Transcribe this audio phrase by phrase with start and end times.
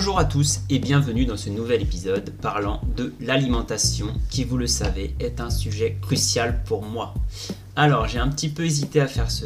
[0.00, 4.66] Bonjour à tous et bienvenue dans ce nouvel épisode parlant de l'alimentation qui, vous le
[4.66, 7.12] savez, est un sujet crucial pour moi.
[7.76, 9.44] Alors, j'ai un petit peu hésité à faire ce,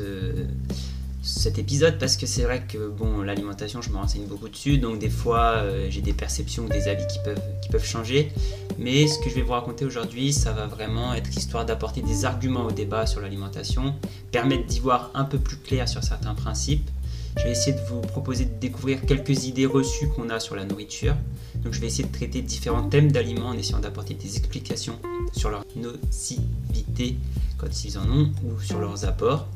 [1.24, 5.00] cet épisode parce que c'est vrai que bon, l'alimentation, je me renseigne beaucoup dessus, donc
[5.00, 8.30] des fois euh, j'ai des perceptions ou des avis qui peuvent, qui peuvent changer.
[8.78, 12.24] Mais ce que je vais vous raconter aujourd'hui, ça va vraiment être histoire d'apporter des
[12.24, 13.96] arguments au débat sur l'alimentation,
[14.30, 16.88] permettre d'y voir un peu plus clair sur certains principes
[17.36, 20.64] je vais essayer de vous proposer de découvrir quelques idées reçues qu'on a sur la
[20.64, 21.16] nourriture.
[21.62, 24.98] Donc je vais essayer de traiter différents thèmes d'aliments en essayant d'apporter des explications
[25.32, 27.16] sur leur nocivité
[27.58, 29.46] quand ils en ont ou sur leurs apports.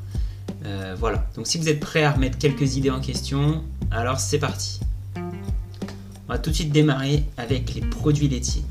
[0.65, 4.39] Euh, voilà, donc si vous êtes prêts à remettre quelques idées en question, alors c'est
[4.39, 4.79] parti.
[5.15, 8.63] On va tout de suite démarrer avec les produits laitiers.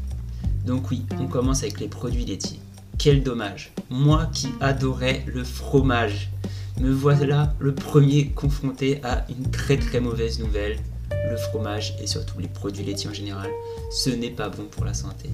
[0.66, 2.60] Donc oui, on commence avec les produits laitiers.
[2.98, 3.72] Quel dommage.
[3.90, 6.30] Moi qui adorais le fromage
[6.80, 10.78] me voilà le premier confronté à une très très mauvaise nouvelle.
[11.30, 13.50] Le fromage et surtout les produits laitiers en général,
[13.90, 15.28] ce n'est pas bon pour la santé.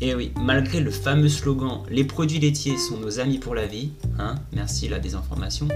[0.00, 3.90] Et oui, malgré le fameux slogan Les produits laitiers sont nos amis pour la vie,
[4.18, 5.68] hein, merci la désinformation,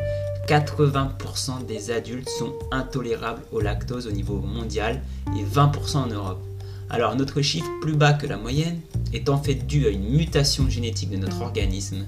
[0.48, 5.02] 80% des adultes sont intolérables au lactose au niveau mondial
[5.36, 6.42] et 20% en Europe.
[6.88, 8.80] Alors notre chiffre plus bas que la moyenne
[9.12, 12.04] est en fait dû à une mutation génétique de notre organisme,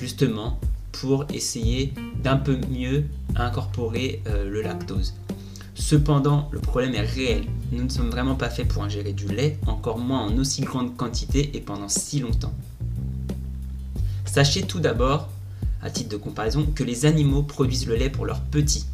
[0.00, 0.60] justement
[0.92, 3.04] pour essayer d'un peu mieux
[3.36, 5.14] incorporer euh, le lactose.
[5.74, 7.44] Cependant, le problème est réel.
[7.72, 10.96] Nous ne sommes vraiment pas faits pour ingérer du lait, encore moins en aussi grande
[10.96, 12.52] quantité et pendant si longtemps.
[14.26, 15.28] Sachez tout d'abord,
[15.82, 18.86] à titre de comparaison, que les animaux produisent le lait pour leurs petits.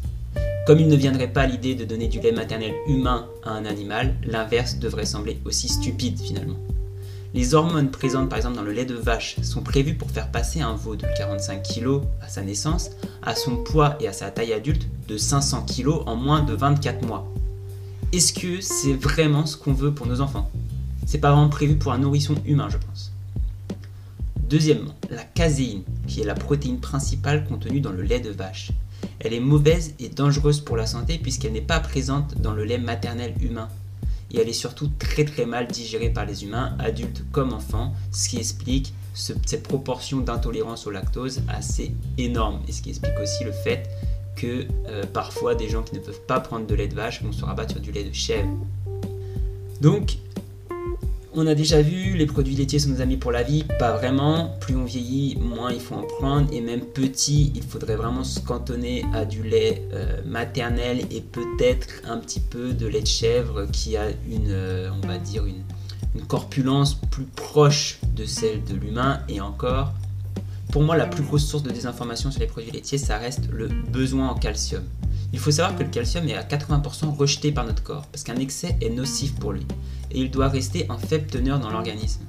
[0.65, 4.15] Comme il ne viendrait pas l'idée de donner du lait maternel humain à un animal,
[4.25, 6.57] l'inverse devrait sembler aussi stupide finalement.
[7.37, 10.61] Les hormones présentes par exemple dans le lait de vache sont prévues pour faire passer
[10.61, 12.89] un veau de 45 kg à sa naissance
[13.21, 17.05] à son poids et à sa taille adulte de 500 kg en moins de 24
[17.05, 17.31] mois.
[18.11, 20.49] Est-ce que c'est vraiment ce qu'on veut pour nos enfants?
[21.05, 23.11] C'est pas vraiment prévu pour un nourrisson humain, je pense.
[24.49, 28.71] Deuxièmement, la caséine, qui est la protéine principale contenue dans le lait de vache.
[29.19, 32.79] Elle est mauvaise et dangereuse pour la santé puisqu'elle n'est pas présente dans le lait
[32.79, 33.69] maternel humain
[34.31, 38.29] et elle est surtout très très mal digérée par les humains, adultes comme enfants, ce
[38.29, 43.51] qui explique cette proportion d'intolérance au lactose assez énorme et ce qui explique aussi le
[43.51, 43.89] fait
[44.35, 47.31] que euh, parfois des gens qui ne peuvent pas prendre de lait de vache vont
[47.31, 48.49] se rabattre sur du lait de chèvre.
[49.81, 50.17] Donc
[51.37, 54.57] on a déjà vu, les produits laitiers sont nos amis pour la vie, pas vraiment.
[54.59, 56.51] Plus on vieillit, moins il faut en prendre.
[56.51, 62.01] Et même petit, il faudrait vraiment se cantonner à du lait euh, maternel et peut-être
[62.07, 65.63] un petit peu de lait de chèvre qui a une, euh, on va dire, une,
[66.15, 69.19] une corpulence plus proche de celle de l'humain.
[69.29, 69.93] Et encore,
[70.71, 73.67] pour moi, la plus grosse source de désinformation sur les produits laitiers, ça reste le
[73.67, 74.83] besoin en calcium.
[75.33, 78.37] Il faut savoir que le calcium est à 80% rejeté par notre corps, parce qu'un
[78.37, 79.67] excès est nocif pour lui
[80.11, 82.21] et il doit rester en faible teneur dans l'organisme.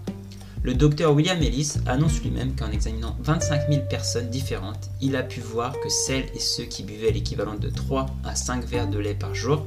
[0.63, 5.41] Le docteur William Ellis annonce lui-même qu'en examinant 25 000 personnes différentes, il a pu
[5.41, 9.15] voir que celles et ceux qui buvaient l'équivalent de 3 à 5 verres de lait
[9.15, 9.65] par jour,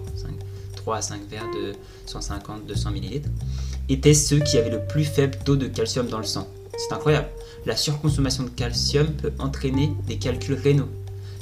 [0.75, 1.73] 3 à 5 verres de
[2.11, 3.22] 150-200 ml,
[3.88, 6.47] étaient ceux qui avaient le plus faible taux de calcium dans le sang.
[6.78, 7.29] C'est incroyable.
[7.66, 10.89] La surconsommation de calcium peut entraîner des calculs rénaux.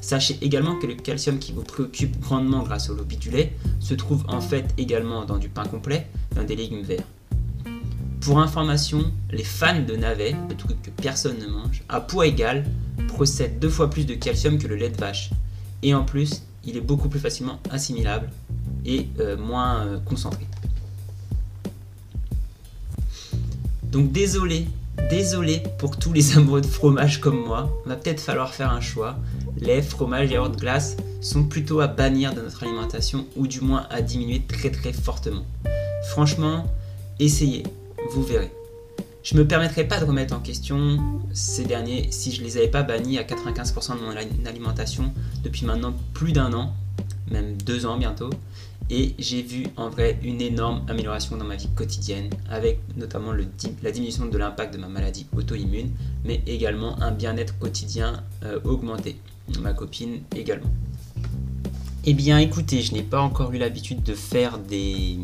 [0.01, 3.93] Sachez également que le calcium qui vous préoccupe grandement grâce au lobby du lait se
[3.93, 7.05] trouve en fait également dans du pain complet, dans des légumes verts.
[8.21, 12.65] Pour information, les fans de navets, le truc que personne ne mange, à poids égal,
[13.07, 15.31] procèdent deux fois plus de calcium que le lait de vache.
[15.83, 18.29] Et en plus, il est beaucoup plus facilement assimilable
[18.85, 20.45] et euh, moins euh, concentré.
[23.83, 24.67] Donc désolé,
[25.09, 29.17] désolé pour tous les amoureux de fromage comme moi, va peut-être falloir faire un choix.
[29.61, 34.01] Lait, fromage, yaourt, glace sont plutôt à bannir de notre alimentation ou du moins à
[34.01, 35.43] diminuer très très fortement.
[36.09, 36.65] Franchement,
[37.19, 37.63] essayez,
[38.11, 38.51] vous verrez.
[39.21, 40.97] Je ne me permettrai pas de remettre en question
[41.33, 45.13] ces derniers si je ne les avais pas bannis à 95% de mon alimentation
[45.43, 46.73] depuis maintenant plus d'un an,
[47.29, 48.29] même deux ans bientôt.
[48.89, 53.33] Et j'ai vu en vrai une énorme amélioration dans ma vie quotidienne, avec notamment
[53.83, 55.91] la diminution de l'impact de ma maladie auto-immune,
[56.23, 59.17] mais également un bien-être quotidien euh, augmenté.
[59.61, 60.71] Ma copine également.
[62.05, 65.17] Eh bien écoutez, je n'ai pas encore eu l'habitude de faire des,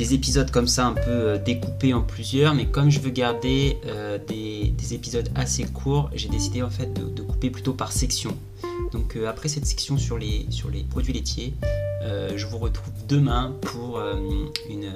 [0.00, 3.76] des épisodes comme ça un peu euh, découpés en plusieurs, mais comme je veux garder
[3.86, 8.36] euh, des, épisodes assez courts, j'ai décidé en fait de, couper plutôt par section.
[8.92, 10.48] Donc euh, après cette section sur les,
[10.88, 11.54] produits laitiers,
[12.34, 14.00] je vous retrouve demain pour
[14.68, 14.92] une,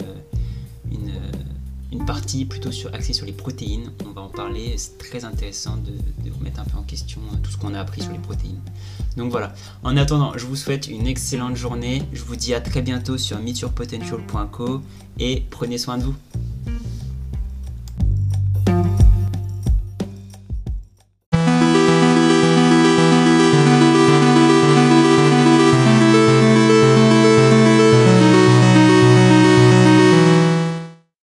[1.93, 3.91] une partie plutôt sur, axée sur les protéines.
[4.07, 7.51] On va en parler, c'est très intéressant de, remettre un peu en question euh, tout
[7.51, 8.61] ce qu'on a appris sur les protéines.
[9.17, 12.03] Donc voilà, en attendant, je vous souhaite une excellente journée.
[12.13, 14.83] Je vous dis à très bientôt sur meetyourpotential.co
[15.19, 16.15] et prenez soin de vous.